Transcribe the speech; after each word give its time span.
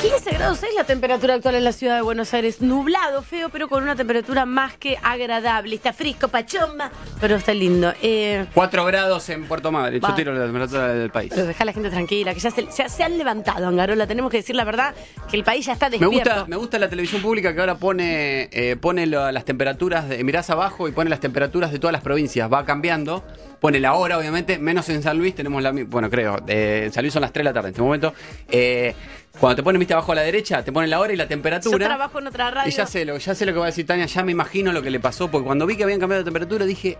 15 0.00 0.30
grados 0.32 0.58
6 0.60 0.72
la 0.76 0.84
temperatura 0.84 1.34
actual 1.34 1.56
en 1.56 1.64
la 1.64 1.72
ciudad 1.72 1.96
de 1.96 2.00
Buenos 2.00 2.32
Aires. 2.32 2.62
Nublado, 2.62 3.22
feo, 3.22 3.50
pero 3.50 3.68
con 3.68 3.82
una 3.82 3.94
temperatura 3.96 4.46
más 4.46 4.74
que 4.78 4.96
agradable. 5.02 5.74
Está 5.74 5.92
frisco, 5.92 6.28
pachomba, 6.28 6.90
pero 7.20 7.36
está 7.36 7.52
lindo. 7.52 7.92
Eh, 8.00 8.46
4 8.54 8.84
grados 8.86 9.28
en 9.28 9.44
Puerto 9.46 9.70
Madre. 9.70 10.00
Va. 10.00 10.08
Yo 10.08 10.14
tiro 10.14 10.32
la 10.32 10.44
temperatura 10.46 10.88
del 10.94 11.10
país. 11.10 11.30
pero 11.34 11.46
deja 11.46 11.62
a 11.64 11.66
la 11.66 11.72
gente 11.74 11.90
tranquila, 11.90 12.32
que 12.32 12.40
ya 12.40 12.50
se, 12.50 12.66
ya 12.74 12.88
se 12.88 13.04
han 13.04 13.18
levantado, 13.18 13.66
Angarola. 13.68 14.06
Tenemos 14.06 14.30
que 14.30 14.38
decir 14.38 14.56
la 14.56 14.64
verdad, 14.64 14.94
que 15.30 15.36
el 15.36 15.44
país 15.44 15.66
ya 15.66 15.74
está 15.74 15.90
Me 15.90 15.98
despierto. 15.98 16.30
gusta, 16.30 16.46
me 16.46 16.56
gusta 16.56 16.78
la 16.78 16.88
televisión 16.88 17.20
pública 17.20 17.52
que 17.52 17.60
ahora 17.60 17.74
pone, 17.74 18.48
eh, 18.52 18.76
pone 18.80 19.06
las 19.06 19.44
temperaturas, 19.44 20.08
de, 20.08 20.24
mirás 20.24 20.48
abajo 20.48 20.88
y 20.88 20.92
pone 20.92 21.10
las 21.10 21.20
temperaturas 21.20 21.72
de 21.72 21.78
todas 21.78 21.92
las 21.92 22.02
provincias. 22.02 22.50
Va 22.50 22.64
cambiando. 22.64 23.22
Pone 23.60 23.78
la 23.78 23.92
hora, 23.94 24.16
obviamente, 24.18 24.58
menos 24.58 24.88
en 24.88 25.02
San 25.02 25.18
Luis 25.18 25.34
tenemos 25.34 25.62
la 25.62 25.70
Bueno, 25.72 26.08
creo. 26.08 26.38
eh, 26.46 26.84
en 26.86 26.92
San 26.92 27.02
Luis 27.04 27.12
son 27.12 27.20
las 27.22 27.32
3 27.32 27.40
de 27.44 27.50
la 27.50 27.52
tarde 27.52 27.68
en 27.68 27.72
este 27.74 27.82
momento. 27.82 28.14
Eh, 28.50 28.94
cuando 29.38 29.56
te 29.56 29.62
ponen, 29.62 29.78
viste, 29.78 29.92
abajo 29.94 30.12
a 30.12 30.14
la 30.14 30.22
derecha, 30.22 30.62
te 30.64 30.72
ponen 30.72 30.88
la 30.90 30.98
hora 30.98 31.12
y 31.12 31.16
la 31.16 31.24
Yo 31.24 31.28
temperatura. 31.28 31.86
trabajo 31.86 32.18
en 32.18 32.26
otra 32.26 32.50
radio. 32.50 32.68
Y 32.70 32.72
ya 32.74 32.86
sé, 32.86 33.04
lo, 33.04 33.18
ya 33.18 33.34
sé 33.34 33.44
lo 33.46 33.52
que 33.52 33.58
va 33.58 33.66
a 33.66 33.68
decir 33.68 33.86
Tania, 33.86 34.06
ya 34.06 34.22
me 34.24 34.32
imagino 34.32 34.72
lo 34.72 34.82
que 34.82 34.90
le 34.90 34.98
pasó, 34.98 35.30
porque 35.30 35.44
cuando 35.46 35.66
vi 35.66 35.76
que 35.76 35.84
habían 35.84 36.00
cambiado 36.00 36.22
de 36.22 36.24
temperatura 36.24 36.64
dije, 36.64 36.96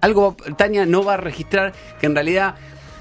algo 0.00 0.34
Tania 0.56 0.86
no 0.86 1.04
va 1.04 1.14
a 1.14 1.16
registrar 1.18 1.72
que 2.00 2.06
en 2.06 2.14
realidad, 2.14 2.54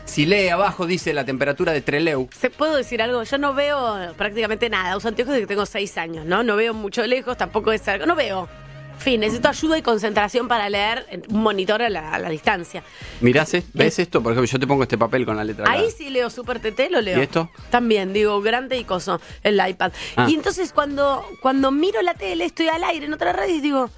si 0.05 0.25
lee 0.25 0.49
abajo 0.49 0.85
dice 0.85 1.13
la 1.13 1.23
temperatura 1.23 1.71
de 1.71 1.81
Treleu. 1.81 2.27
¿Se 2.37 2.49
puedo 2.49 2.75
decir 2.75 3.01
algo? 3.01 3.23
Yo 3.23 3.37
no 3.37 3.53
veo 3.53 4.13
prácticamente 4.17 4.69
nada. 4.69 4.97
Uso 4.97 5.07
anteojos 5.07 5.33
desde 5.33 5.45
que 5.45 5.53
tengo 5.53 5.65
6 5.65 5.97
años, 5.97 6.25
¿no? 6.25 6.43
No 6.43 6.55
veo 6.57 6.73
mucho 6.73 7.05
lejos, 7.07 7.37
tampoco 7.37 7.71
es 7.71 7.87
algo. 7.87 8.05
No 8.05 8.15
veo. 8.15 8.49
En 8.99 9.03
fin, 9.05 9.19
necesito 9.21 9.47
ayuda 9.47 9.77
y 9.77 9.81
concentración 9.81 10.49
para 10.49 10.67
leer 10.69 11.05
un 11.29 11.41
monitor 11.41 11.81
a 11.81 11.89
la, 11.89 12.11
a 12.13 12.19
la 12.19 12.29
distancia. 12.29 12.83
Mirás, 13.21 13.53
¿ves 13.73 13.97
esto? 13.97 14.21
Por 14.21 14.33
ejemplo, 14.33 14.51
yo 14.51 14.59
te 14.59 14.67
pongo 14.67 14.83
este 14.83 14.97
papel 14.97 15.25
con 15.25 15.37
la 15.37 15.45
letra 15.45 15.63
acá. 15.63 15.71
Ahí 15.71 15.89
sí 15.89 16.09
leo 16.09 16.29
Super 16.29 16.59
TT, 16.59 16.91
lo 16.91 16.99
leo. 16.99 17.17
¿Y 17.17 17.21
esto? 17.21 17.49
También, 17.69 18.11
digo, 18.11 18.41
grande 18.41 18.77
y 18.77 18.83
coso, 18.83 19.21
el 19.41 19.55
iPad. 19.65 19.93
Ah. 20.17 20.27
Y 20.29 20.35
entonces 20.35 20.73
cuando, 20.73 21.25
cuando 21.41 21.71
miro 21.71 22.01
la 22.01 22.13
tele, 22.13 22.43
estoy 22.43 22.67
al 22.67 22.83
aire 22.83 23.05
en 23.05 23.13
otra 23.13 23.31
radio 23.31 23.55
y 23.55 23.61
digo, 23.61 23.89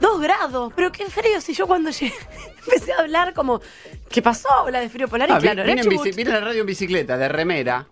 dos 0.00 0.18
grados, 0.18 0.72
pero 0.74 0.90
qué 0.92 1.04
frío. 1.10 1.42
Si 1.42 1.52
yo 1.52 1.66
cuando 1.66 1.90
llegué, 1.90 2.14
empecé 2.64 2.94
a 2.94 3.00
hablar 3.00 3.34
como, 3.34 3.60
¿qué 4.08 4.22
pasó? 4.22 4.48
La 4.70 4.80
de 4.80 4.88
frío 4.88 5.08
polar 5.08 5.28
y 5.28 5.32
Ah, 5.34 5.38
claro, 5.40 5.62
vine, 5.64 5.82
era 5.82 5.90
bici- 5.90 6.14
vine 6.16 6.30
a 6.30 6.34
la 6.34 6.40
radio 6.40 6.62
en 6.62 6.66
bicicleta, 6.66 7.18
de 7.18 7.28
remera. 7.28 7.86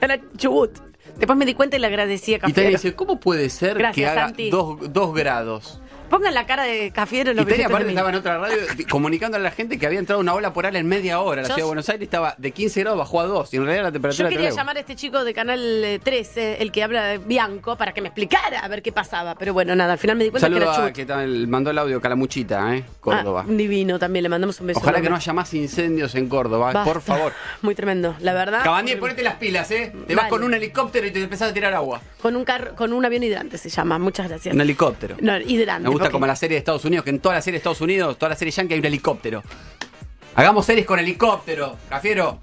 Era 0.00 0.18
Chubut. 0.38 0.70
Después 1.18 1.36
me 1.38 1.44
di 1.44 1.52
cuenta 1.52 1.76
y 1.76 1.80
le 1.80 1.88
agradecí 1.88 2.32
a 2.32 2.36
Y 2.38 2.40
Cafiero. 2.40 2.70
dice, 2.70 2.94
¿cómo 2.94 3.20
puede 3.20 3.50
ser 3.50 3.76
que 3.92 4.06
haga 4.06 4.32
dos, 4.50 4.90
dos 4.90 5.12
grados? 5.14 5.78
Pongan 6.10 6.34
la 6.34 6.44
cara 6.44 6.64
de 6.64 6.90
Cafiero 6.90 7.30
en 7.30 7.36
los 7.36 7.46
Y 7.46 7.50
Tania 7.50 7.66
aparte 7.66 7.88
estaba 7.88 8.08
en 8.10 8.14
otra 8.16 8.38
radio 8.38 8.56
di- 8.76 8.84
comunicando 8.84 9.36
a 9.36 9.40
la 9.40 9.50
gente 9.52 9.78
que 9.78 9.86
había 9.86 9.98
entrado 10.00 10.20
una 10.20 10.34
ola 10.34 10.52
polar 10.52 10.74
en 10.76 10.86
media 10.88 11.20
hora. 11.20 11.42
La 11.42 11.48
Yo- 11.48 11.54
ciudad 11.54 11.66
de 11.66 11.68
Buenos 11.68 11.88
Aires 11.88 12.02
estaba 12.02 12.34
de 12.36 12.50
15 12.50 12.80
grados, 12.80 12.98
bajó 12.98 13.20
a 13.20 13.24
2. 13.26 13.54
Y 13.54 13.56
en 13.58 13.64
realidad 13.64 13.84
la 13.84 13.88
Yo 13.90 13.92
temperatura 13.92 14.28
de 14.28 14.34
quería 14.34 14.50
llamar 14.50 14.76
a 14.76 14.80
este 14.80 14.96
chico 14.96 15.24
de 15.24 15.32
Canal 15.32 15.60
eh, 15.84 16.00
13, 16.02 16.62
el 16.62 16.72
que 16.72 16.82
habla 16.82 17.04
de 17.04 17.18
Bianco, 17.18 17.76
para 17.76 17.92
que 17.92 18.00
me 18.02 18.08
explicara 18.08 18.58
a 18.60 18.68
ver 18.68 18.82
qué 18.82 18.90
pasaba. 18.92 19.36
Pero 19.36 19.52
bueno, 19.52 19.74
nada, 19.76 19.92
al 19.92 19.98
final 19.98 20.16
me 20.16 20.24
di 20.24 20.30
cuenta 20.30 20.48
que 20.50 20.56
era 20.56 20.86
a 20.86 20.92
que 20.92 21.06
tal- 21.06 21.46
mandó 21.46 21.70
el 21.70 21.78
audio 21.78 22.00
Calamuchita, 22.00 22.74
¿eh? 22.74 22.84
Córdoba. 23.00 23.44
Ah, 23.48 23.52
divino 23.52 23.98
también, 23.98 24.24
le 24.24 24.28
mandamos 24.28 24.60
un 24.60 24.66
beso. 24.66 24.80
Ojalá 24.80 25.00
que 25.00 25.08
no 25.10 25.16
haya 25.16 25.32
más 25.32 25.54
incendios 25.54 26.14
en 26.16 26.28
Córdoba, 26.28 26.72
Basta. 26.72 26.84
por 26.84 27.02
favor. 27.02 27.32
Muy 27.62 27.74
tremendo, 27.76 28.16
la 28.20 28.32
verdad. 28.34 28.64
Cabañé, 28.64 28.96
ponete 28.96 29.22
las 29.22 29.36
pilas, 29.36 29.70
¿eh? 29.70 29.92
Te 30.08 30.14
vas 30.16 30.28
con 30.28 30.42
un 30.42 30.54
helicóptero 30.54 31.06
y 31.06 31.12
te 31.12 31.22
empezás 31.22 31.50
a 31.50 31.54
tirar 31.54 31.72
agua. 31.72 32.00
Con 32.20 32.34
un 32.36 32.44
carro, 32.44 32.74
con 32.74 32.92
un 32.92 33.04
avión 33.04 33.22
hidrante 33.22 33.56
se 33.58 33.68
llama. 33.68 33.98
Muchas 33.98 34.28
gracias. 34.28 34.54
Un 34.54 34.60
helicóptero. 34.60 35.16
No, 35.20 35.38
hidrante. 35.38 35.99
Gusta 36.00 36.08
porque- 36.08 36.12
como 36.12 36.26
la 36.26 36.36
serie 36.36 36.54
de 36.54 36.58
Estados 36.58 36.84
Unidos, 36.84 37.04
que 37.04 37.10
en 37.10 37.20
toda 37.20 37.34
la 37.36 37.42
serie 37.42 37.54
de 37.54 37.58
Estados 37.58 37.80
Unidos, 37.80 38.16
toda 38.18 38.30
la 38.30 38.36
serie 38.36 38.52
yankee 38.52 38.74
hay 38.74 38.80
un 38.80 38.86
helicóptero. 38.86 39.42
Hagamos 40.34 40.64
series 40.66 40.86
con 40.86 40.98
helicóptero, 40.98 41.76
Cafiero. 41.88 42.40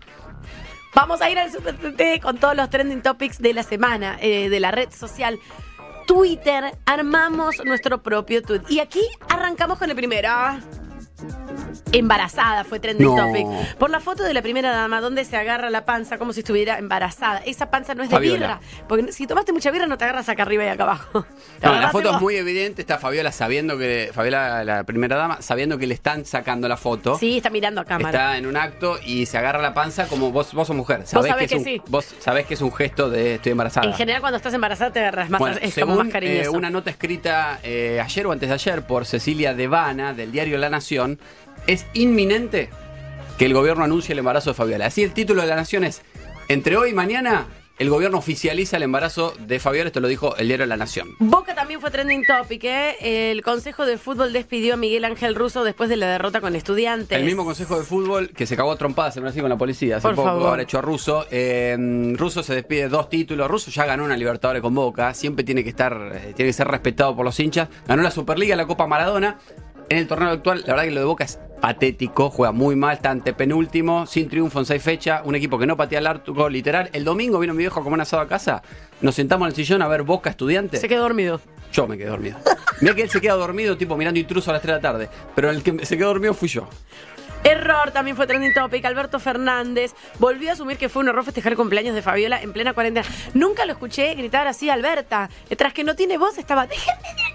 Vamos 0.96 1.22
a 1.22 1.30
ir 1.30 1.38
al 1.38 1.52
Super 1.52 1.76
TT 1.78 2.22
con 2.22 2.38
todos 2.38 2.56
los 2.56 2.70
trending 2.70 3.02
topics 3.02 3.40
de 3.40 3.54
la 3.54 3.64
semana 3.64 4.18
eh, 4.20 4.50
de 4.50 4.60
la 4.60 4.72
red 4.72 4.90
social 4.92 5.40
Twitter. 6.08 6.76
Armamos 6.86 7.56
nuestro 7.66 8.02
propio 8.02 8.42
tweet. 8.42 8.62
Y 8.70 8.80
aquí 8.80 9.02
arrancamos 9.30 9.78
con 9.78 9.90
el 9.90 9.96
primero. 9.96 10.30
Embarazada 11.92 12.64
fue 12.64 12.80
trending 12.80 13.08
No. 13.08 13.16
topic. 13.16 13.48
Por 13.78 13.90
la 13.90 14.00
foto 14.00 14.24
de 14.24 14.34
la 14.34 14.42
primera 14.42 14.72
dama, 14.72 15.02
donde 15.02 15.24
se 15.26 15.38
agarra 15.38 15.70
la 15.70 15.86
panza 15.86 16.18
como 16.18 16.34
si 16.34 16.42
estuviera 16.42 16.78
embarazada. 16.78 17.40
Esa 17.46 17.70
panza 17.70 17.96
no 17.96 18.04
es 18.04 18.10
de 18.10 18.16
Fabiola. 18.16 18.38
birra. 18.38 18.60
Porque 18.88 19.12
si 19.12 19.26
tomaste 19.28 19.54
mucha 19.54 19.72
birra, 19.72 19.88
no 19.88 19.98
te 19.98 20.04
agarras 20.06 20.28
acá 20.30 20.44
arriba 20.44 20.66
y 20.66 20.68
acá 20.68 20.84
abajo. 20.84 21.26
No, 21.62 21.74
la 21.80 21.90
foto 21.90 22.16
es 22.16 22.22
muy 22.22 22.36
evidente, 22.36 22.82
está 22.82 22.98
Fabiola 22.98 23.32
sabiendo 23.32 23.78
que. 23.78 24.12
Fabiola, 24.14 24.64
la 24.64 24.84
primera 24.84 25.16
dama, 25.16 25.42
sabiendo 25.42 25.78
que 25.78 25.88
le 25.88 25.94
están 25.94 26.26
sacando 26.26 26.68
la 26.68 26.78
foto. 26.78 27.18
Sí, 27.18 27.38
está 27.38 27.50
mirando 27.50 27.82
a 27.82 27.86
cámara. 27.86 28.10
Está 28.10 28.38
en 28.38 28.46
un 28.48 28.58
acto 28.58 28.98
y 29.06 29.26
se 29.26 29.38
agarra 29.38 29.62
la 29.62 29.74
panza 29.74 30.08
como 30.08 30.32
vos, 30.32 30.54
vos 30.54 30.68
sos 30.68 30.76
mujer. 30.76 31.02
Sabés 31.06 31.32
sabés 31.32 31.50
que, 31.50 31.56
es 31.56 31.60
un, 31.60 31.66
sí. 31.66 31.82
Vos 31.88 32.14
sabés 32.20 32.46
que 32.46 32.54
es 32.56 32.62
un 32.62 32.72
gesto 32.74 33.10
de 33.10 33.36
estoy 33.36 33.52
embarazada. 33.54 33.88
En 33.88 33.94
general, 33.94 34.22
cuando 34.22 34.38
estás 34.38 34.54
embarazada, 34.54 34.92
te 34.92 35.00
agarras 35.00 35.30
más. 35.30 35.40
Bueno, 35.40 35.58
es 35.62 35.74
como 35.76 35.96
más 35.96 36.08
cariñoso. 36.10 36.42
eh, 36.44 36.50
una 36.50 36.70
nota 36.70 36.90
escrita 36.90 37.60
eh, 37.64 38.02
ayer 38.04 38.28
o 38.28 38.32
antes 38.32 38.50
de 38.50 38.56
ayer 38.56 38.82
por 38.86 39.06
Cecilia 39.06 39.54
Devana 39.54 40.14
del 40.14 40.32
diario 40.32 40.58
La 40.58 40.70
Nación, 40.70 41.20
es 41.68 41.86
inminente 41.94 42.70
que 43.38 43.46
el 43.46 43.54
gobierno 43.54 43.84
anuncie 43.84 44.14
el 44.14 44.20
embarazo 44.20 44.50
de 44.50 44.54
Fabiola. 44.56 44.88
Así 44.88 45.04
el 45.04 45.14
título 45.14 45.42
de 45.42 45.48
La 45.48 45.56
Nación 45.56 45.84
es, 45.84 46.02
entre 46.48 46.76
hoy 46.78 46.90
y 46.90 46.94
mañana, 46.94 47.48
el 47.78 47.92
gobierno 47.92 48.18
oficializa 48.18 48.78
el 48.78 48.84
embarazo 48.84 49.36
de 49.40 49.60
Fabiola, 49.60 49.88
esto 49.90 50.00
lo 50.00 50.08
dijo 50.08 50.36
el 50.38 50.48
diario 50.48 50.66
La 50.66 50.78
Nación. 50.78 51.10
Boca 51.20 51.54
también 51.54 51.80
fue 51.80 51.92
trending 51.92 52.26
topic, 52.26 52.64
¿eh? 52.64 53.32
El 53.32 53.44
Consejo 53.44 53.86
de 53.86 54.00
Fútbol 54.00 54.34
despidió 54.34 54.74
a 54.74 54.78
Miguel 54.78 55.06
Ángel 55.06 55.36
Russo 55.36 55.64
después 55.64 55.88
de 55.88 55.98
la 55.98 56.08
derrota 56.08 56.42
con 56.42 56.56
estudiantes. 56.56 57.16
El 57.16 57.26
mismo 57.26 57.46
consejo 57.46 57.78
de 57.78 57.86
fútbol 57.86 58.30
que 58.30 58.48
se 58.48 58.56
cagó 58.56 58.72
a 58.72 58.78
trompadas 58.78 59.16
en 59.18 59.24
Brasil 59.24 59.42
con 59.44 59.50
la 59.50 59.58
policía. 59.58 59.98
Hace 59.98 60.08
Por 60.08 60.16
poco 60.16 60.28
favor. 60.28 60.48
habrá 60.48 60.64
hecho 60.64 60.80
a 60.80 60.82
Russo. 60.82 61.28
Eh, 61.30 61.78
Russo 62.18 62.42
se 62.42 62.56
despide 62.56 62.90
dos 62.90 63.10
títulos. 63.10 63.48
Russo 63.48 63.70
ya 63.70 63.86
ganó 63.86 64.06
una 64.06 64.18
Libertadores 64.18 64.64
con 64.64 64.74
Boca. 64.74 65.14
Siempre 65.14 65.46
tiene 65.46 65.64
que 65.64 65.70
estar, 65.70 65.94
eh, 66.16 66.34
tiene 66.36 66.50
que 66.50 66.54
ser 66.54 66.68
respetado 66.68 67.16
por 67.16 67.26
los 67.26 67.40
hinchas. 67.40 67.70
Ganó 67.88 68.02
la 68.02 68.10
Superliga, 68.10 68.56
la 68.56 68.66
Copa 68.66 68.88
Maradona. 68.88 69.38
En 69.90 69.98
el 69.98 70.08
torneo 70.08 70.30
actual, 70.30 70.64
la 70.66 70.74
verdad 70.74 70.84
que 70.84 70.92
lo 70.92 71.00
de 71.00 71.06
Boca 71.06 71.24
es 71.24 71.40
patético. 71.62 72.30
Juega 72.30 72.52
muy 72.52 72.76
mal, 72.76 72.96
está 72.96 73.10
ante 73.10 73.34
penúltimo, 73.34 74.06
sin 74.06 74.28
triunfo 74.28 74.60
en 74.60 74.66
seis 74.66 74.84
fechas. 74.84 75.22
Un 75.24 75.36
equipo 75.36 75.58
que 75.58 75.66
no 75.66 75.78
patea 75.78 76.00
el 76.00 76.08
arco, 76.08 76.50
literal. 76.50 76.90
El 76.94 77.06
domingo 77.06 77.40
vino 77.40 77.54
mi 77.54 77.60
viejo 77.60 77.80
a 77.80 77.84
comer 77.84 77.96
un 77.96 78.02
asado 78.02 78.22
a 78.22 78.28
casa. 78.28 78.62
Nos 79.02 79.16
sentamos 79.16 79.46
en 79.46 79.50
el 79.52 79.56
sillón 79.56 79.82
a 79.82 79.88
ver 79.88 80.04
Boca 80.04 80.30
estudiante. 80.30 80.78
Se 80.78 80.90
quedó 80.90 81.04
dormido. 81.04 81.40
Yo 81.72 81.88
me 81.88 81.98
quedé 81.98 82.10
dormido. 82.10 82.38
Mira 82.82 82.96
que 82.96 83.02
él 83.04 83.10
se 83.10 83.22
queda 83.22 83.34
dormido, 83.34 83.78
tipo 83.78 83.98
mirando 83.98 84.20
intruso 84.20 84.52
a 84.52 84.54
las 84.54 84.62
3 84.62 84.76
de 84.76 84.78
la 84.78 84.82
tarde. 84.82 85.10
Pero 85.36 85.50
el 85.50 85.64
que 85.64 85.86
se 85.86 85.98
quedó 85.98 86.10
dormido 86.10 86.34
fui 86.34 86.50
yo. 86.50 86.68
Error 87.44 87.92
también 87.92 88.18
fue 88.18 88.28
trending 88.28 88.54
topic. 88.54 88.84
Alberto 88.84 89.20
Fernández 89.20 89.94
volvió 90.20 90.50
a 90.50 90.54
asumir 90.54 90.78
que 90.78 90.90
fue 90.90 91.02
un 91.02 91.10
error 91.10 91.24
festejar 91.24 91.54
el 91.54 91.58
cumpleaños 91.58 91.96
de 91.96 92.02
Fabiola 92.02 92.42
en 92.42 92.52
plena 92.52 92.74
cuarentena. 92.74 93.08
Nunca 93.34 93.66
lo 93.66 93.72
escuché 93.72 94.14
gritar 94.16 94.48
así 94.48 94.70
Alberta. 94.70 95.30
Tras 95.56 95.74
que 95.74 95.84
no 95.84 95.96
tiene 95.96 96.18
voz, 96.18 96.38
estaba, 96.38 96.68
déjenme. 96.68 97.27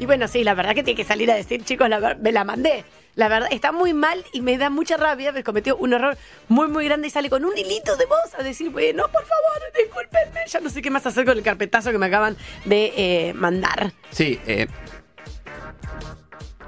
Y 0.00 0.06
bueno, 0.06 0.26
sí, 0.28 0.44
la 0.44 0.54
verdad 0.54 0.74
que 0.74 0.82
tiene 0.82 0.96
que 0.96 1.04
salir 1.04 1.30
a 1.30 1.34
decir, 1.34 1.62
chicos, 1.62 1.86
la 1.86 2.14
me 2.14 2.32
la 2.32 2.42
mandé. 2.42 2.86
La 3.16 3.28
verdad, 3.28 3.50
está 3.52 3.70
muy 3.70 3.92
mal 3.92 4.24
y 4.32 4.40
me 4.40 4.56
da 4.56 4.70
mucha 4.70 4.96
rabia, 4.96 5.30
me 5.30 5.44
cometió 5.44 5.76
un 5.76 5.92
error 5.92 6.16
muy, 6.48 6.68
muy 6.68 6.86
grande 6.86 7.08
y 7.08 7.10
sale 7.10 7.28
con 7.28 7.44
un 7.44 7.56
hilito 7.56 7.94
de 7.98 8.06
voz 8.06 8.34
a 8.38 8.42
decir, 8.42 8.70
bueno, 8.70 9.02
por 9.08 9.22
favor, 9.26 9.72
discúlpenme. 9.76 10.40
Ya 10.46 10.60
no 10.60 10.70
sé 10.70 10.80
qué 10.80 10.90
más 10.90 11.04
hacer 11.04 11.26
con 11.26 11.36
el 11.36 11.44
carpetazo 11.44 11.92
que 11.92 11.98
me 11.98 12.06
acaban 12.06 12.34
de 12.64 12.94
eh, 12.96 13.34
mandar. 13.34 13.92
Sí, 14.10 14.40
eh, 14.46 14.68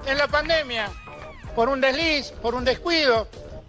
En 0.05 0.19
la 0.19 0.29
pandemia, 0.29 0.91
por 1.55 1.71
un 1.71 1.81
desliz, 1.81 2.33
por 2.33 2.55
un 2.55 2.67
descuido, 2.67 3.29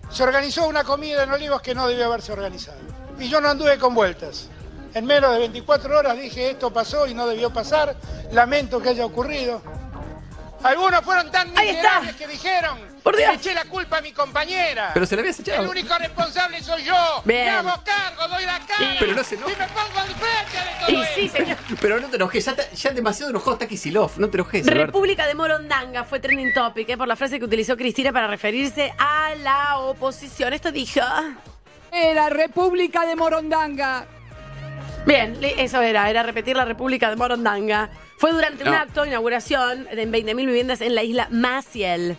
se 0.10 0.24
organizó 0.24 0.68
una 0.68 0.84
comida 0.84 1.24
en 1.24 1.32
Olivos 1.32 1.62
que 1.62 1.74
no 1.74 1.88
debió 1.88 2.08
haberse 2.08 2.34
organizado. 2.34 2.80
Y 3.18 3.30
yo 3.30 3.40
no 3.40 3.48
anduve 3.48 3.78
con 3.78 3.96
vueltas. 3.96 4.50
En 4.94 5.06
menos 5.06 5.32
de 5.34 5.40
24 5.40 5.98
horas 5.98 6.18
dije 6.18 6.52
esto 6.52 6.72
pasó 6.72 7.08
y 7.08 7.14
no 7.14 7.26
debió 7.28 7.52
pasar, 7.52 7.96
lamento 8.32 8.82
que 8.82 8.90
haya 8.90 9.06
ocurrido. 9.06 9.62
Algunos 10.64 11.02
fueron 11.04 11.30
tan 11.30 11.52
miserables 11.52 12.16
que 12.16 12.26
dijeron 12.26 12.78
Por 13.04 13.18
Dios. 13.18 13.32
que 13.32 13.36
eché 13.36 13.54
la 13.54 13.66
culpa 13.66 13.98
a 13.98 14.02
mi 14.02 14.14
compañera. 14.14 14.92
pero 14.94 15.06
se 15.06 15.16
le 15.18 15.22
habías 15.22 15.38
El 15.40 15.46
echado. 15.50 15.70
único 15.70 15.94
responsable 15.98 16.64
soy 16.64 16.84
yo. 16.86 16.94
Bien. 17.26 17.44
Me 17.46 17.50
hago 17.50 17.84
cargo, 17.84 18.28
doy 18.34 18.46
la 18.46 18.60
cara. 18.60 18.96
Pero 18.98 19.14
no 19.14 19.24
se 19.26 19.36
enoje. 19.36 19.52
Y 19.52 19.56
me 19.60 19.68
pongo 19.68 20.00
al 20.00 20.08
frente 20.08 20.58
de 20.58 20.80
todo 20.80 20.90
Y 21.04 21.06
sí, 21.16 21.26
esto. 21.26 21.38
señor. 21.40 21.58
Pero 21.82 22.00
no 22.00 22.08
te 22.08 22.16
enojes, 22.16 22.46
ya, 22.46 22.52
está- 22.52 22.72
ya 22.72 22.92
demasiado 22.92 23.32
enojado 23.32 23.54
está 23.54 23.68
Kisilov, 23.68 24.12
no 24.20 24.30
te 24.30 24.38
enojes. 24.38 24.66
Alberto. 24.66 24.86
República 24.86 25.28
de 25.28 25.36
Morondanga 25.36 26.06
fue 26.06 26.22
trending 26.22 26.54
topic 26.54 26.88
¿eh? 26.88 26.98
por 26.98 27.10
la 27.10 27.18
frase 27.18 27.40
que 27.40 27.46
utilizó 27.46 27.76
Cristina 27.76 28.14
para 28.14 28.28
referirse 28.28 28.94
a 28.98 29.36
la 29.36 29.80
oposición. 29.80 30.54
Esto 30.54 30.72
dijo. 30.72 31.02
Era 31.92 32.30
República 32.30 33.06
de 33.06 33.18
Morondanga. 33.18 34.06
Bien, 35.06 35.38
eso 35.58 35.82
era, 35.82 36.10
era 36.10 36.24
repetir 36.24 36.56
la 36.56 36.66
República 36.66 37.10
de 37.10 37.18
Morondanga. 37.18 37.90
Fue 38.18 38.32
durante 38.32 38.64
un 38.64 38.74
acto 38.74 39.02
de 39.02 39.10
inauguración 39.10 39.84
de 39.86 40.08
20.000 40.08 40.36
viviendas 40.36 40.82
en 40.82 40.96
la 40.96 41.04
isla 41.04 41.28
Maciel. 41.30 42.18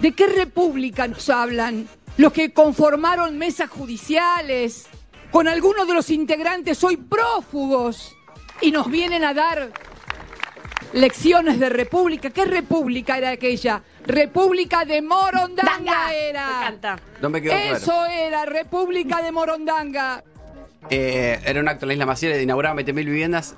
¿De 0.00 0.12
qué 0.12 0.26
república 0.26 1.06
nos 1.08 1.28
hablan? 1.28 1.88
Los 2.16 2.32
que 2.32 2.52
conformaron 2.54 3.36
mesas 3.36 3.68
judiciales, 3.68 4.86
con 5.30 5.46
algunos 5.48 5.86
de 5.86 5.92
los 5.92 6.08
integrantes 6.08 6.82
hoy 6.82 6.96
prófugos, 6.96 8.16
y 8.62 8.70
nos 8.70 8.90
vienen 8.90 9.22
a 9.22 9.34
dar 9.34 9.70
lecciones 10.94 11.60
de 11.60 11.68
república. 11.68 12.30
¿Qué 12.30 12.46
república 12.46 13.18
era 13.18 13.30
aquella? 13.30 13.82
República 14.06 14.86
de 14.86 15.02
Morondanga 15.02 15.72
Danga. 15.72 16.06
Me 16.08 16.28
era. 16.28 16.46
encanta. 16.60 16.98
No 17.20 17.28
me 17.28 17.42
claro. 17.42 17.76
Eso 17.76 18.06
era, 18.06 18.46
República 18.46 19.20
de 19.20 19.32
Morondanga. 19.32 20.24
Eh, 20.90 21.40
era 21.44 21.60
un 21.60 21.68
acto 21.68 21.84
en 21.84 21.88
la 21.88 21.94
isla 21.94 22.06
Maciel 22.06 22.32
de 22.32 22.42
inaugurar 22.42 22.74
20.000 22.76 22.94
viviendas. 22.94 23.54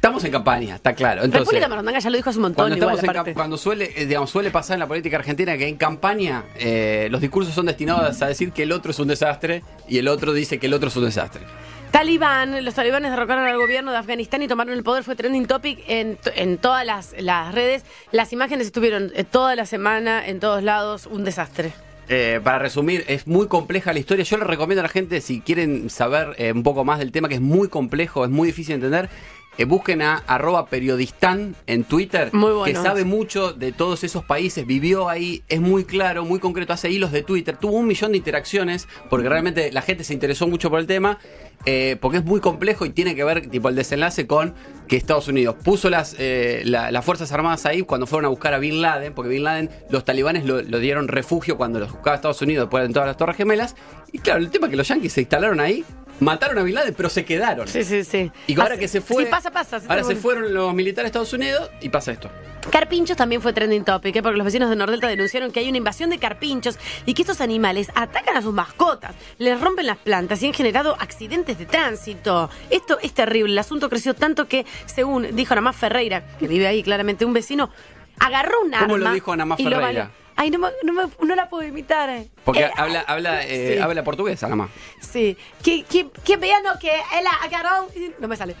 Estamos 0.00 0.24
en 0.24 0.32
campaña, 0.32 0.76
está 0.76 0.94
claro. 0.94 1.22
Entonces, 1.22 1.40
República 1.40 1.68
Morondanga 1.68 1.98
ya 1.98 2.08
lo 2.08 2.16
dijo 2.16 2.30
hace 2.30 2.38
un 2.38 2.44
montón 2.44 2.70
cuando, 2.70 2.90
igual, 2.90 3.26
en 3.26 3.34
cuando 3.34 3.58
suele, 3.58 3.92
eh, 3.94 4.06
digamos, 4.06 4.30
suele 4.30 4.50
pasar 4.50 4.76
en 4.76 4.80
la 4.80 4.86
política 4.86 5.18
argentina 5.18 5.58
que 5.58 5.68
en 5.68 5.76
campaña 5.76 6.44
eh, 6.56 7.08
los 7.10 7.20
discursos 7.20 7.54
son 7.54 7.66
destinados 7.66 8.22
a 8.22 8.26
decir 8.26 8.52
que 8.52 8.62
el 8.62 8.72
otro 8.72 8.92
es 8.92 8.98
un 8.98 9.08
desastre 9.08 9.62
y 9.88 9.98
el 9.98 10.08
otro 10.08 10.32
dice 10.32 10.58
que 10.58 10.68
el 10.68 10.72
otro 10.72 10.88
es 10.88 10.96
un 10.96 11.04
desastre. 11.04 11.42
Talibán, 11.90 12.64
los 12.64 12.72
talibanes 12.72 13.10
derrocaron 13.10 13.44
al 13.44 13.58
gobierno 13.58 13.92
de 13.92 13.98
Afganistán 13.98 14.40
y 14.40 14.48
tomaron 14.48 14.72
el 14.72 14.82
poder, 14.82 15.04
fue 15.04 15.16
trending 15.16 15.46
topic 15.46 15.84
en, 15.86 16.16
en 16.34 16.56
todas 16.56 16.86
las, 16.86 17.14
las 17.18 17.54
redes. 17.54 17.84
Las 18.10 18.32
imágenes 18.32 18.68
estuvieron 18.68 19.12
toda 19.30 19.54
la 19.54 19.66
semana, 19.66 20.26
en 20.26 20.40
todos 20.40 20.62
lados, 20.62 21.04
un 21.06 21.24
desastre. 21.24 21.74
Eh, 22.12 22.40
para 22.42 22.58
resumir, 22.58 23.04
es 23.06 23.28
muy 23.28 23.46
compleja 23.46 23.92
la 23.92 24.00
historia. 24.00 24.24
Yo 24.24 24.36
le 24.36 24.42
recomiendo 24.42 24.80
a 24.80 24.82
la 24.82 24.88
gente, 24.88 25.20
si 25.20 25.40
quieren 25.40 25.88
saber 25.90 26.34
eh, 26.38 26.50
un 26.50 26.64
poco 26.64 26.84
más 26.84 26.98
del 26.98 27.12
tema, 27.12 27.28
que 27.28 27.36
es 27.36 27.40
muy 27.40 27.68
complejo, 27.68 28.24
es 28.24 28.30
muy 28.32 28.48
difícil 28.48 28.80
de 28.80 28.86
entender, 28.86 29.10
eh, 29.58 29.64
busquen 29.64 30.00
a 30.02 30.16
arroba 30.26 30.66
periodistán 30.66 31.54
en 31.66 31.84
Twitter, 31.84 32.30
Muy 32.32 32.52
bueno. 32.52 32.64
que 32.64 32.74
sabe 32.74 33.04
mucho 33.04 33.52
de 33.52 33.72
todos 33.72 34.04
esos 34.04 34.24
países, 34.24 34.66
vivió 34.66 35.08
ahí, 35.08 35.42
es 35.48 35.60
muy 35.60 35.84
claro, 35.84 36.24
muy 36.24 36.38
concreto, 36.40 36.72
hace 36.72 36.90
hilos 36.90 37.12
de 37.12 37.22
Twitter, 37.22 37.56
tuvo 37.56 37.72
un 37.76 37.86
millón 37.86 38.12
de 38.12 38.18
interacciones, 38.18 38.88
porque 39.08 39.28
realmente 39.28 39.70
la 39.72 39.82
gente 39.82 40.04
se 40.04 40.14
interesó 40.14 40.46
mucho 40.46 40.70
por 40.70 40.80
el 40.80 40.86
tema. 40.86 41.18
eh, 41.66 41.98
porque 42.00 42.16
es 42.16 42.24
muy 42.24 42.40
complejo 42.40 42.86
y 42.86 42.90
tiene 42.90 43.14
que 43.14 43.22
ver 43.22 43.46
tipo 43.48 43.68
el 43.68 43.74
desenlace 43.74 44.26
con 44.26 44.54
que 44.88 44.96
Estados 44.96 45.28
Unidos 45.28 45.56
puso 45.62 45.90
las, 45.90 46.16
eh, 46.18 46.62
la- 46.64 46.90
las 46.90 47.04
Fuerzas 47.04 47.30
Armadas 47.32 47.66
ahí 47.66 47.82
cuando 47.82 48.06
fueron 48.06 48.24
a 48.24 48.28
buscar 48.30 48.54
a 48.54 48.58
Bin 48.58 48.80
Laden, 48.80 49.12
porque 49.12 49.28
Bin 49.28 49.44
Laden, 49.44 49.68
los 49.90 50.06
talibanes 50.06 50.46
lo, 50.46 50.62
lo 50.62 50.78
dieron 50.78 51.06
refugio 51.06 51.58
cuando 51.58 51.78
los 51.78 51.92
buscaba 51.92 52.16
Estados 52.16 52.40
Unidos 52.40 52.64
después 52.64 52.86
en 52.86 52.94
todas 52.94 53.06
las 53.08 53.18
Torres 53.18 53.36
Gemelas. 53.36 53.76
Y 54.10 54.20
claro, 54.20 54.40
el 54.40 54.48
tema 54.50 54.68
es 54.68 54.70
que 54.70 54.76
los 54.78 54.88
yanquis 54.88 55.12
se 55.12 55.20
instalaron 55.20 55.60
ahí, 55.60 55.84
mataron 56.20 56.58
a 56.58 56.62
Bin 56.62 56.74
Laden, 56.74 56.94
pero 56.94 57.08
se 57.08 57.24
quedaron. 57.24 57.66
Sí, 57.66 57.84
sí, 57.84 58.04
sí. 58.04 58.30
Y 58.46 58.58
ahora 58.60 58.76
que 58.78 58.88
se 58.88 59.00
fue. 59.00 59.24
Sí, 59.24 59.30
pasa, 59.30 59.50
pasa. 59.50 59.80
sí, 59.80 59.86
ahora 59.88 60.04
se 60.04 60.16
fueron 60.16 60.54
los 60.54 60.72
militares 60.74 61.06
de 61.06 61.08
Estados 61.08 61.32
Unidos 61.32 61.70
y 61.80 61.88
pasa 61.88 62.12
esto. 62.12 62.30
Carpinchos 62.70 63.16
también 63.16 63.40
fue 63.40 63.52
trending 63.52 63.84
topic, 63.84 64.16
¿eh? 64.16 64.22
porque 64.22 64.36
los 64.36 64.44
vecinos 64.44 64.68
de 64.68 64.76
Nordelta 64.76 65.08
denunciaron 65.08 65.50
que 65.50 65.60
hay 65.60 65.68
una 65.68 65.78
invasión 65.78 66.10
de 66.10 66.18
carpinchos 66.18 66.78
y 67.06 67.14
que 67.14 67.22
estos 67.22 67.40
animales 67.40 67.90
atacan 67.94 68.36
a 68.36 68.42
sus 68.42 68.52
mascotas, 68.52 69.14
les 69.38 69.58
rompen 69.58 69.86
las 69.86 69.96
plantas 69.96 70.42
y 70.42 70.46
han 70.46 70.52
generado 70.52 70.94
accidentes 71.00 71.58
de 71.58 71.66
tránsito. 71.66 72.50
Esto 72.68 72.98
es 73.02 73.12
terrible. 73.12 73.52
El 73.52 73.58
asunto 73.58 73.88
creció 73.88 74.14
tanto 74.14 74.46
que, 74.46 74.66
según 74.86 75.34
dijo 75.34 75.54
Ana 75.54 75.62
Más 75.62 75.76
Ferreira, 75.76 76.22
que 76.38 76.46
vive 76.46 76.66
ahí 76.66 76.82
claramente, 76.82 77.24
un 77.24 77.32
vecino 77.32 77.70
agarró 78.18 78.60
un 78.60 78.74
arma. 78.74 78.86
¿Cómo 78.86 78.98
lo 78.98 79.12
dijo 79.12 79.32
Ana 79.32 79.46
Más 79.46 79.58
y 79.58 79.64
lo 79.64 79.70
Ferreira? 79.70 80.10
Ay, 80.42 80.50
no, 80.50 80.58
me- 80.58 80.68
no, 80.84 80.92
me- 80.94 81.26
no 81.28 81.34
la 81.34 81.50
puedo 81.50 81.68
imitar. 81.68 82.08
eh. 82.08 82.30
Porque 82.44 82.62
Eh, 82.62 82.70
habla, 82.74 83.00
habla, 83.00 83.44
eh, 83.46 83.74
sí. 83.76 83.78
habla 83.82 84.02
portuguesa 84.02 84.46
nada 84.46 84.56
más. 84.56 84.70
Sí. 85.00 85.36
Que, 85.62 85.82
que, 85.84 86.08
que 86.24 86.36
vean 86.38 86.62
que 86.80 86.88
él 86.88 87.26
agarró. 87.42 87.88
No 88.18 88.26
me 88.26 88.36
sale. 88.38 88.56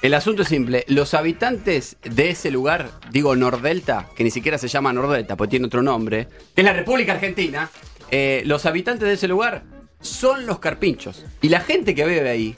El 0.00 0.14
asunto 0.14 0.40
es 0.42 0.48
simple. 0.48 0.84
Los 0.88 1.12
habitantes 1.12 1.98
de 2.02 2.30
ese 2.30 2.50
lugar, 2.50 2.88
digo 3.10 3.36
Nordelta, 3.36 4.08
que 4.16 4.24
ni 4.24 4.30
siquiera 4.30 4.56
se 4.56 4.66
llama 4.68 4.94
Nordelta, 4.94 5.36
porque 5.36 5.50
tiene 5.50 5.66
otro 5.66 5.82
nombre, 5.82 6.26
que 6.54 6.62
es 6.62 6.64
la 6.64 6.72
República 6.72 7.12
Argentina, 7.12 7.68
eh, 8.10 8.42
los 8.46 8.64
habitantes 8.64 9.06
de 9.06 9.12
ese 9.14 9.28
lugar 9.28 9.62
son 10.00 10.46
los 10.46 10.58
carpinchos. 10.58 11.26
Y 11.42 11.50
la 11.50 11.60
gente 11.60 11.94
que 11.94 12.06
vive 12.06 12.30
ahí 12.30 12.56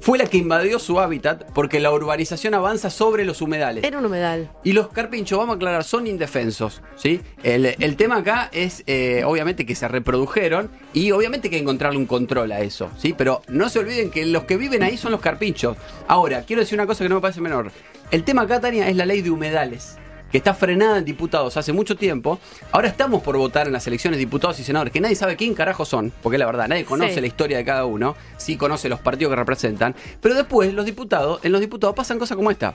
fue 0.00 0.18
la 0.18 0.26
que 0.26 0.38
invadió 0.38 0.78
su 0.78 0.98
hábitat 0.98 1.44
porque 1.52 1.80
la 1.80 1.92
urbanización 1.92 2.54
avanza 2.54 2.90
sobre 2.90 3.24
los 3.24 3.42
humedales. 3.42 3.84
Era 3.84 3.98
un 3.98 4.06
humedal. 4.06 4.50
Y 4.64 4.72
los 4.72 4.88
carpinchos, 4.88 5.38
vamos 5.38 5.54
a 5.54 5.56
aclarar, 5.56 5.84
son 5.84 6.06
indefensos, 6.06 6.82
¿sí? 6.96 7.20
El, 7.42 7.66
el 7.66 7.96
tema 7.96 8.18
acá 8.18 8.48
es, 8.52 8.82
eh, 8.86 9.22
obviamente, 9.24 9.66
que 9.66 9.74
se 9.74 9.88
reprodujeron 9.88 10.70
y 10.92 11.10
obviamente 11.12 11.50
que 11.50 11.56
hay 11.56 11.60
que 11.60 11.64
encontrarle 11.64 11.98
un 11.98 12.06
control 12.06 12.52
a 12.52 12.60
eso, 12.60 12.90
¿sí? 12.96 13.14
Pero 13.16 13.42
no 13.48 13.68
se 13.68 13.78
olviden 13.78 14.10
que 14.10 14.24
los 14.26 14.44
que 14.44 14.56
viven 14.56 14.82
ahí 14.82 14.96
son 14.96 15.12
los 15.12 15.20
carpinchos. 15.20 15.76
Ahora, 16.08 16.42
quiero 16.42 16.60
decir 16.60 16.78
una 16.78 16.86
cosa 16.86 17.04
que 17.04 17.08
no 17.08 17.16
me 17.16 17.20
parece 17.20 17.40
menor. 17.40 17.70
El 18.10 18.24
tema 18.24 18.42
acá, 18.42 18.60
Tania, 18.60 18.88
es 18.88 18.96
la 18.96 19.06
ley 19.06 19.22
de 19.22 19.30
humedales 19.30 19.96
que 20.30 20.38
está 20.38 20.54
frenada 20.54 20.98
en 20.98 21.04
diputados 21.04 21.56
hace 21.56 21.72
mucho 21.72 21.96
tiempo. 21.96 22.38
Ahora 22.72 22.88
estamos 22.88 23.22
por 23.22 23.36
votar 23.36 23.66
en 23.66 23.72
las 23.72 23.86
elecciones 23.86 24.18
diputados 24.18 24.58
y 24.60 24.64
senadores, 24.64 24.92
que 24.92 25.00
nadie 25.00 25.16
sabe 25.16 25.36
quién 25.36 25.54
carajo 25.54 25.84
son, 25.84 26.12
porque 26.22 26.38
la 26.38 26.46
verdad, 26.46 26.68
nadie 26.68 26.84
conoce 26.84 27.14
Sí. 27.14 27.20
la 27.20 27.26
historia 27.26 27.56
de 27.56 27.64
cada 27.64 27.84
uno, 27.84 28.16
sí 28.36 28.56
conoce 28.56 28.88
los 28.88 29.00
partidos 29.00 29.32
que 29.32 29.36
representan, 29.36 29.94
pero 30.20 30.34
después 30.34 30.72
los 30.72 30.84
diputados, 30.86 31.40
en 31.44 31.52
los 31.52 31.60
diputados 31.60 31.96
pasan 31.96 32.18
cosas 32.18 32.36
como 32.36 32.50
esta. 32.50 32.74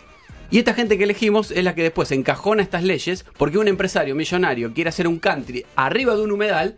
Y 0.52 0.60
esta 0.60 0.74
gente 0.76 0.98
que 0.98 1.06
elegimos 1.06 1.50
es 1.52 1.64
la 1.64 1.74
que 1.74 1.82
después 1.82 2.12
encajona 2.12 2.62
estas 2.62 2.84
leyes 2.84 3.26
porque 3.38 3.58
un 3.58 3.68
empresario 3.68 4.14
millonario 4.16 4.74
quiere 4.74 4.90
hacer 4.90 5.08
un 5.08 5.18
country 5.18 5.66
arriba 5.76 6.16
de 6.16 6.22
un 6.22 6.32
humedal 6.32 6.76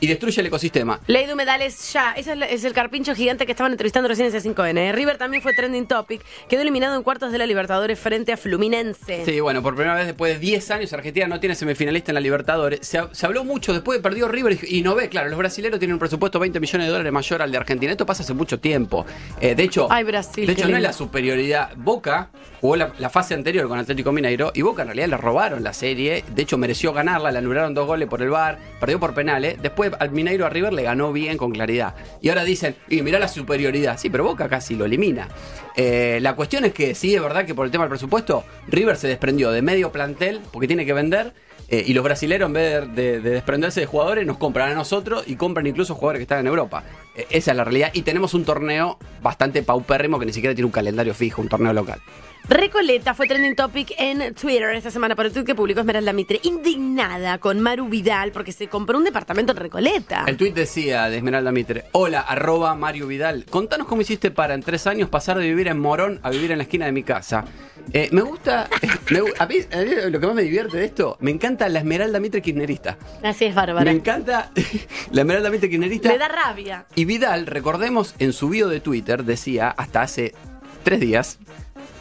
y 0.00 0.06
destruye 0.06 0.40
el 0.40 0.46
ecosistema. 0.46 1.00
Ley 1.06 1.26
de 1.26 1.32
humedales 1.34 1.92
ya. 1.92 2.12
Ese 2.12 2.34
es, 2.50 2.64
el 2.64 2.72
carpincho 2.72 3.14
gigante 3.14 3.46
que 3.46 3.52
estaban 3.52 3.72
entrevistando 3.72 4.08
recién 4.08 4.32
en 4.32 4.32
C5N. 4.40 4.92
River 4.94 5.18
también 5.18 5.42
fue 5.42 5.52
trending 5.54 5.86
topic. 5.86 6.22
Quedó 6.48 6.62
eliminado 6.62 6.96
en 6.96 7.02
cuartos 7.02 7.32
de 7.32 7.38
la 7.38 7.46
Libertadores 7.46 7.98
frente 7.98 8.32
a 8.32 8.36
Fluminense. 8.36 9.24
Sí, 9.24 9.40
bueno, 9.40 9.62
por 9.62 9.74
primera 9.74 9.94
vez 9.96 10.06
después 10.06 10.34
de 10.34 10.38
10 10.40 10.70
años 10.70 10.92
Argentina 10.92 11.26
no 11.26 11.40
tiene 11.40 11.54
semifinalista 11.54 12.10
en 12.12 12.14
la 12.14 12.20
Libertadores. 12.20 12.80
Se, 12.86 12.98
ha- 12.98 13.08
se 13.12 13.26
habló 13.26 13.44
mucho 13.44 13.72
después 13.72 13.98
de 13.98 14.02
perdió 14.02 14.28
River 14.28 14.58
y, 14.68 14.82
no 14.82 14.94
ve, 14.94 15.08
claro, 15.08 15.28
los 15.28 15.38
brasileños 15.38 15.78
tienen 15.78 15.94
un 15.94 15.98
presupuesto 15.98 16.38
20 16.38 16.60
millones 16.60 16.86
de 16.86 16.92
dólares 16.92 17.12
mayor 17.12 17.42
al 17.42 17.50
de 17.50 17.58
Argentina. 17.58 17.92
Esto 17.92 18.06
pasa 18.06 18.22
hace 18.22 18.34
mucho 18.34 18.60
tiempo. 18.60 19.04
Eh, 19.40 19.54
de 19.54 19.62
hecho, 19.62 19.88
Ay, 19.90 20.04
Brasil, 20.04 20.46
de 20.46 20.52
hecho 20.52 20.68
no 20.68 20.76
es 20.76 20.82
la 20.82 20.92
superioridad. 20.92 21.70
Boca 21.76 22.30
jugó 22.60 22.76
la, 22.76 22.92
la 22.98 23.10
fase 23.10 23.34
anterior 23.34 23.66
con 23.68 23.78
Atlético 23.78 24.12
Mineiro 24.12 24.50
y 24.54 24.62
Boca 24.62 24.82
en 24.82 24.88
realidad 24.88 25.08
le 25.08 25.16
robaron 25.16 25.62
la 25.64 25.72
serie. 25.72 26.24
De 26.34 26.42
hecho 26.42 26.58
mereció 26.58 26.92
ganarla, 26.92 27.30
le 27.30 27.38
anularon 27.38 27.74
dos 27.74 27.86
goles 27.86 28.08
por 28.08 28.22
el 28.22 28.30
VAR, 28.30 28.58
perdió 28.80 28.98
por 29.00 29.14
penales. 29.14 29.60
Después 29.60 29.87
al 29.98 30.10
Mineiro 30.10 30.46
a 30.46 30.50
River 30.50 30.72
le 30.72 30.82
ganó 30.82 31.12
bien 31.12 31.36
con 31.36 31.50
claridad. 31.52 31.94
Y 32.20 32.28
ahora 32.28 32.44
dicen, 32.44 32.76
y 32.88 33.02
mirá 33.02 33.18
la 33.18 33.28
superioridad. 33.28 33.98
Sí, 33.98 34.10
pero 34.10 34.24
Boca 34.24 34.48
casi 34.48 34.74
lo 34.76 34.84
elimina. 34.84 35.28
Eh, 35.76 36.18
la 36.22 36.34
cuestión 36.34 36.64
es 36.64 36.72
que 36.72 36.94
sí, 36.94 37.14
es 37.14 37.22
verdad 37.22 37.44
que 37.46 37.54
por 37.54 37.66
el 37.66 37.72
tema 37.72 37.84
del 37.84 37.90
presupuesto, 37.90 38.44
River 38.68 38.96
se 38.96 39.08
desprendió 39.08 39.50
de 39.50 39.62
medio 39.62 39.92
plantel 39.92 40.40
porque 40.52 40.66
tiene 40.66 40.84
que 40.86 40.92
vender. 40.92 41.32
eh, 41.70 41.84
y 41.86 41.92
los 41.92 42.02
brasileros, 42.02 42.46
en 42.46 42.52
vez 42.54 42.94
de, 42.94 43.02
de- 43.02 43.20
de 43.20 43.30
desprenderse 43.30 43.80
de 43.80 43.86
jugadores, 43.86 44.24
nos 44.26 44.38
compran 44.38 44.70
a 44.72 44.74
nosotros 44.74 45.24
y 45.26 45.36
compran 45.36 45.66
incluso 45.66 45.94
jugadores 45.94 46.20
que 46.20 46.22
están 46.22 46.38
en 46.40 46.46
Europa. 46.46 46.82
Eh, 47.18 47.26
esa 47.30 47.50
es 47.50 47.56
la 47.56 47.64
realidad. 47.64 47.90
Y 47.92 48.02
tenemos 48.02 48.32
un 48.34 48.44
torneo 48.44 48.98
bastante 49.22 49.62
paupérrimo 49.62 50.18
que 50.18 50.26
ni 50.26 50.32
siquiera 50.32 50.54
tiene 50.54 50.66
un 50.66 50.72
calendario 50.72 51.12
fijo, 51.14 51.42
un 51.42 51.48
torneo 51.48 51.72
local. 51.72 52.00
Recoleta 52.48 53.12
fue 53.12 53.26
trending 53.26 53.54
topic 53.56 53.92
en 53.98 54.32
Twitter 54.34 54.70
esta 54.74 54.90
semana 54.90 55.14
por 55.14 55.26
el 55.26 55.32
tweet 55.32 55.44
que 55.44 55.54
publicó 55.54 55.80
Esmeralda 55.80 56.14
Mitre, 56.14 56.40
indignada 56.44 57.36
con 57.38 57.60
Maru 57.60 57.88
Vidal 57.90 58.32
porque 58.32 58.52
se 58.52 58.68
compró 58.68 58.96
un 58.96 59.04
departamento 59.04 59.52
en 59.52 59.58
Recoleta. 59.58 60.24
El 60.26 60.38
tuit 60.38 60.54
decía 60.54 61.10
de 61.10 61.18
Esmeralda 61.18 61.52
Mitre, 61.52 61.84
hola, 61.92 62.20
arroba 62.20 62.74
Mario 62.74 63.06
Vidal, 63.06 63.44
contanos 63.50 63.86
cómo 63.86 64.00
hiciste 64.00 64.30
para 64.30 64.54
en 64.54 64.62
tres 64.62 64.86
años 64.86 65.10
pasar 65.10 65.36
de 65.38 65.44
vivir 65.46 65.68
en 65.68 65.78
Morón 65.78 66.20
a 66.22 66.30
vivir 66.30 66.50
en 66.50 66.58
la 66.58 66.62
esquina 66.64 66.86
de 66.86 66.92
mi 66.92 67.02
casa. 67.02 67.44
Eh, 67.92 68.08
me 68.12 68.20
gusta, 68.22 68.68
me 69.10 69.20
gu- 69.22 69.34
a, 69.38 69.46
mí, 69.46 69.56
a 69.72 69.76
mí 69.78 70.10
lo 70.10 70.18
que 70.20 70.26
más 70.26 70.34
me 70.34 70.42
divierte 70.42 70.76
de 70.78 70.84
esto, 70.86 71.16
me 71.20 71.30
encanta 71.30 71.68
la 71.68 71.80
Esmeralda 71.80 72.18
Mitre 72.20 72.40
kirchnerista. 72.40 72.96
Así 73.22 73.44
es, 73.46 73.50
Me 73.50 73.56
Bárbara. 73.56 73.90
encanta 73.90 74.52
la 75.10 75.20
Esmeralda 75.20 75.50
Mitre 75.50 75.68
kirchnerista. 75.68 76.08
Le 76.10 76.18
da 76.18 76.28
rabia. 76.28 76.86
Y 76.94 77.04
Vidal, 77.08 77.46
recordemos, 77.46 78.14
en 78.18 78.34
su 78.34 78.50
bio 78.50 78.68
de 78.68 78.80
Twitter 78.80 79.24
decía, 79.24 79.70
hasta 79.70 80.02
hace 80.02 80.34
tres 80.82 81.00
días, 81.00 81.38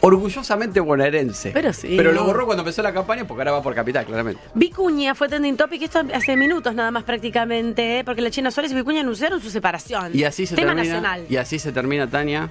orgullosamente 0.01 0.81
bonaerense. 0.81 1.51
Pero 1.53 1.71
sí. 1.71 1.93
Pero 1.95 2.11
lo 2.11 2.25
borró 2.25 2.45
cuando 2.45 2.63
empezó 2.63 2.81
la 2.83 2.93
campaña 2.93 3.25
porque 3.25 3.39
ahora 3.39 3.53
va 3.53 3.63
por 3.63 3.73
capital, 3.73 4.05
claramente. 4.05 4.41
Vicuña 4.53 5.15
fue 5.15 5.29
trending 5.29 5.55
topic, 5.55 5.81
esto 5.83 6.01
hace 6.13 6.35
minutos 6.35 6.75
nada 6.75 6.91
más 6.91 7.05
prácticamente, 7.05 7.99
¿eh? 7.99 8.03
porque 8.03 8.21
la 8.21 8.29
China 8.31 8.51
Suárez 8.51 8.73
y 8.73 8.75
Vicuña 8.75 8.99
anunciaron 8.99 9.39
su 9.39 9.49
separación. 9.49 10.11
Y 10.13 10.25
así 10.25 10.45
se 10.45 10.55
Tema 10.55 10.75
termina. 10.75 10.95
nacional. 10.95 11.25
Y 11.29 11.37
así 11.37 11.57
se 11.57 11.71
termina, 11.71 12.07
Tania. 12.09 12.49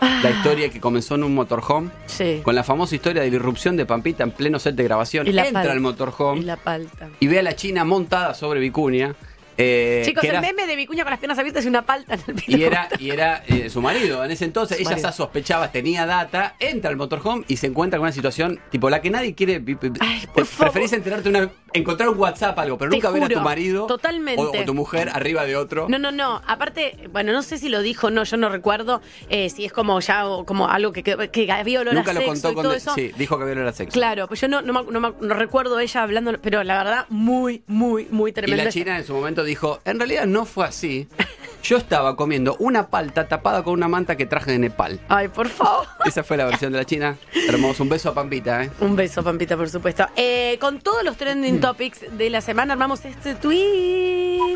La 0.00 0.30
historia 0.30 0.68
que 0.68 0.80
comenzó 0.80 1.14
en 1.14 1.22
un 1.22 1.36
motorhome. 1.36 1.90
Sí. 2.06 2.40
Con 2.42 2.56
la 2.56 2.64
famosa 2.64 2.96
historia 2.96 3.22
de 3.22 3.30
la 3.30 3.36
irrupción 3.36 3.76
de 3.76 3.86
Pampita 3.86 4.24
en 4.24 4.32
pleno 4.32 4.58
set 4.58 4.74
de 4.74 4.82
grabación. 4.82 5.24
Y 5.28 5.30
la 5.32 5.46
Entra 5.46 5.70
al 5.70 5.78
motorhome 5.80 6.40
Y 6.40 6.42
la 6.42 6.56
palta. 6.56 7.08
y 7.20 7.28
ve 7.28 7.38
a 7.38 7.42
la 7.44 7.54
China 7.54 7.84
montada 7.84 8.34
sobre 8.34 8.58
Vicuña. 8.58 9.14
Eh, 9.58 10.02
Chicos, 10.04 10.20
que 10.22 10.28
el 10.28 10.34
era- 10.34 10.40
meme 10.40 10.66
de 10.66 10.76
Vicuña 10.76 11.02
con 11.04 11.10
las 11.10 11.18
piernas 11.18 11.38
abiertas 11.38 11.64
y 11.64 11.68
una 11.68 11.82
palta 11.86 12.14
en 12.14 12.20
el 12.26 12.38
Y 12.38 12.42
piloto. 12.42 12.66
era, 12.66 12.88
y 12.98 13.10
era 13.10 13.42
eh, 13.46 13.70
su 13.70 13.80
marido. 13.80 14.24
En 14.24 14.30
ese 14.30 14.44
entonces 14.44 14.76
Su 14.76 14.82
ella 14.82 14.90
marido. 14.90 15.08
ya 15.08 15.12
sospechaba, 15.12 15.72
tenía 15.72 16.06
data, 16.06 16.54
entra 16.58 16.90
al 16.90 16.96
motorhome 16.96 17.44
y 17.48 17.56
se 17.56 17.66
encuentra 17.66 17.98
con 17.98 18.04
una 18.04 18.12
situación 18.12 18.60
tipo 18.70 18.90
la 18.90 19.00
que 19.00 19.10
nadie 19.10 19.34
quiere. 19.34 19.62
Ay, 20.00 20.26
por 20.34 20.44
favor. 20.46 20.72
preferís 20.72 20.92
enterarte 20.92 21.28
una, 21.28 21.50
encontrar 21.76 22.08
un 22.08 22.18
WhatsApp 22.18 22.58
algo, 22.58 22.78
pero 22.78 22.90
Te 22.90 22.96
nunca 22.96 23.10
ver 23.10 23.24
a 23.24 23.28
tu 23.28 23.40
marido 23.40 23.86
totalmente. 23.86 24.42
O, 24.42 24.50
o 24.50 24.64
tu 24.64 24.74
mujer 24.74 25.10
arriba 25.12 25.44
de 25.44 25.56
otro. 25.56 25.86
No, 25.88 25.98
no, 25.98 26.10
no. 26.12 26.42
Aparte, 26.46 27.08
bueno, 27.12 27.32
no 27.32 27.42
sé 27.42 27.58
si 27.58 27.68
lo 27.68 27.82
dijo 27.82 28.08
o 28.08 28.10
no, 28.10 28.24
yo 28.24 28.36
no 28.36 28.48
recuerdo 28.48 29.00
eh, 29.28 29.50
si 29.50 29.64
es 29.64 29.72
como 29.72 29.98
ya 30.00 30.26
o 30.26 30.44
como 30.44 30.68
algo 30.68 30.92
que, 30.92 31.02
que, 31.02 31.28
que 31.30 31.50
había 31.52 31.80
olor 31.80 31.94
nunca 31.94 32.10
a 32.10 32.14
lo 32.14 32.24
contó 32.24 32.50
y 32.50 32.54
con. 32.54 32.62
todo 32.64 32.72
de- 32.72 32.78
eso. 32.78 32.94
Sí, 32.94 33.12
dijo 33.16 33.36
que 33.36 33.42
había 33.44 33.54
olor 33.54 33.68
a 33.68 33.72
sexo. 33.72 33.92
Claro, 33.92 34.26
pues 34.28 34.40
yo 34.40 34.48
no, 34.48 34.62
no, 34.62 34.72
no 34.82 35.14
no 35.20 35.34
recuerdo 35.34 35.78
ella 35.80 36.02
hablando, 36.02 36.32
pero 36.40 36.62
la 36.64 36.78
verdad, 36.78 37.06
muy, 37.08 37.62
muy, 37.66 38.06
muy 38.10 38.30
Y 38.30 38.34
tremendo. 38.34 38.64
la 38.64 38.70
China 38.70 38.98
en 38.98 39.04
su 39.04 39.14
momento 39.14 39.44
dijo, 39.44 39.80
en 39.84 39.98
realidad 39.98 40.26
no 40.26 40.44
fue 40.44 40.64
así. 40.66 41.08
Yo 41.68 41.78
estaba 41.78 42.14
comiendo 42.14 42.54
una 42.60 42.86
palta 42.88 43.26
tapada 43.26 43.64
con 43.64 43.72
una 43.74 43.88
manta 43.88 44.16
que 44.16 44.24
traje 44.24 44.52
de 44.52 44.58
Nepal. 44.60 45.00
Ay, 45.08 45.26
por 45.28 45.48
favor. 45.48 45.86
Esa 46.04 46.22
fue 46.22 46.36
la 46.36 46.44
versión 46.44 46.70
de 46.70 46.78
la 46.78 46.84
China. 46.84 47.16
Hermoso, 47.48 47.82
un 47.82 47.88
beso 47.88 48.10
a 48.10 48.14
Pampita, 48.14 48.62
¿eh? 48.62 48.70
Un 48.80 48.94
beso, 48.94 49.24
Pampita, 49.24 49.56
por 49.56 49.68
supuesto. 49.68 50.06
Eh, 50.14 50.58
con 50.60 50.78
todos 50.80 51.02
los 51.02 51.14
Mm. 51.16 51.18
trending 51.18 51.60
topics 51.60 52.02
de 52.16 52.30
la 52.30 52.40
semana 52.40 52.74
armamos 52.74 53.04
este 53.04 53.34
tweet. 53.34 54.54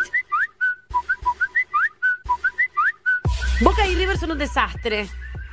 Boca 3.62 3.86
y 3.88 3.94
River 3.96 4.16
son 4.16 4.30
un 4.32 4.38
desastre. 4.38 5.08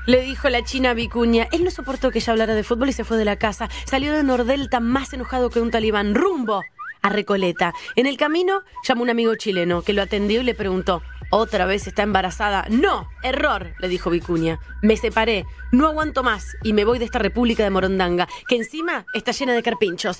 Le 0.05 0.21
dijo 0.21 0.49
la 0.49 0.63
china 0.63 0.91
a 0.91 0.93
Vicuña. 0.93 1.47
Él 1.51 1.63
no 1.63 1.71
soportó 1.71 2.11
que 2.11 2.19
ella 2.19 2.33
hablara 2.33 2.53
de 2.53 2.63
fútbol 2.63 2.89
y 2.89 2.93
se 2.93 3.03
fue 3.03 3.17
de 3.17 3.25
la 3.25 3.37
casa. 3.37 3.67
Salió 3.85 4.13
de 4.13 4.23
Nordelta 4.23 4.79
más 4.79 5.11
enojado 5.13 5.49
que 5.49 5.59
un 5.59 5.71
talibán. 5.71 6.13
Rumbo 6.13 6.61
a 7.01 7.09
Recoleta. 7.09 7.73
En 7.95 8.05
el 8.05 8.15
camino 8.17 8.61
llamó 8.87 9.01
un 9.03 9.09
amigo 9.09 9.33
chileno 9.35 9.81
que 9.81 9.93
lo 9.93 10.01
atendió 10.03 10.41
y 10.41 10.43
le 10.43 10.53
preguntó: 10.55 11.01
¿Otra 11.29 11.65
vez 11.65 11.87
está 11.87 12.03
embarazada? 12.03 12.65
No, 12.69 13.09
error, 13.21 13.73
le 13.79 13.89
dijo 13.89 14.09
Vicuña. 14.09 14.59
Me 14.81 14.95
separé, 14.95 15.45
no 15.73 15.87
aguanto 15.87 16.23
más 16.23 16.55
y 16.63 16.71
me 16.71 16.85
voy 16.85 16.99
de 16.99 17.05
esta 17.05 17.19
república 17.19 17.63
de 17.63 17.69
Morondanga, 17.69 18.29
que 18.47 18.55
encima 18.55 19.05
está 19.13 19.33
llena 19.33 19.53
de 19.53 19.61
carpinchos. 19.63 20.19